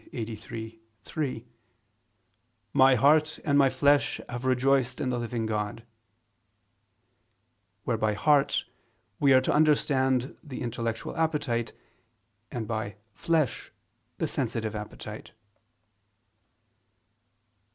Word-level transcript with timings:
83:3: 0.13 1.43
"My 2.73 2.95
heart 2.95 3.37
and 3.45 3.55
my 3.55 3.69
flesh 3.69 4.19
have 4.27 4.45
rejoiced 4.45 4.99
in 4.99 5.09
the 5.11 5.19
living 5.19 5.45
God": 5.45 5.83
where 7.83 7.99
by 7.99 8.15
"heart" 8.15 8.65
we 9.19 9.31
are 9.31 9.41
to 9.41 9.53
understand 9.53 10.35
the 10.43 10.63
intellectual 10.63 11.15
appetite, 11.15 11.73
and 12.51 12.67
by 12.67 12.95
"flesh" 13.13 13.71
the 14.17 14.27
sensitive 14.27 14.75
appetite. 14.75 15.33